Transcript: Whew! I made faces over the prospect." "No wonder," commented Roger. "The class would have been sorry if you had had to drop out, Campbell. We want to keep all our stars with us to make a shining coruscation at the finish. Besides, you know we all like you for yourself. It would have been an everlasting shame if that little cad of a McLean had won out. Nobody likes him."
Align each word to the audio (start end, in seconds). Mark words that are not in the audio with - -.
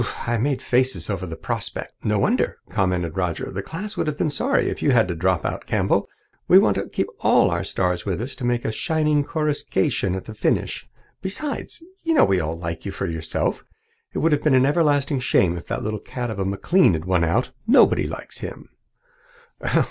Whew! 0.03 0.09
I 0.25 0.39
made 0.39 0.63
faces 0.63 1.11
over 1.11 1.27
the 1.27 1.35
prospect." 1.35 1.93
"No 2.03 2.17
wonder," 2.17 2.57
commented 2.71 3.15
Roger. 3.15 3.51
"The 3.51 3.61
class 3.61 3.95
would 3.95 4.07
have 4.07 4.17
been 4.17 4.31
sorry 4.31 4.67
if 4.67 4.81
you 4.81 4.89
had 4.89 4.97
had 5.01 5.07
to 5.09 5.15
drop 5.15 5.45
out, 5.45 5.67
Campbell. 5.67 6.09
We 6.47 6.57
want 6.57 6.73
to 6.77 6.89
keep 6.89 7.05
all 7.19 7.51
our 7.51 7.63
stars 7.63 8.03
with 8.03 8.19
us 8.19 8.33
to 8.37 8.43
make 8.43 8.65
a 8.65 8.71
shining 8.71 9.23
coruscation 9.23 10.15
at 10.15 10.25
the 10.25 10.33
finish. 10.33 10.89
Besides, 11.21 11.83
you 12.01 12.15
know 12.15 12.25
we 12.25 12.39
all 12.39 12.57
like 12.57 12.83
you 12.83 12.91
for 12.91 13.05
yourself. 13.05 13.63
It 14.11 14.17
would 14.17 14.31
have 14.31 14.41
been 14.43 14.55
an 14.55 14.65
everlasting 14.65 15.19
shame 15.19 15.55
if 15.55 15.67
that 15.67 15.83
little 15.83 15.99
cad 15.99 16.31
of 16.31 16.39
a 16.39 16.45
McLean 16.45 16.93
had 16.93 17.05
won 17.05 17.23
out. 17.23 17.51
Nobody 17.67 18.07
likes 18.07 18.39
him." 18.39 18.69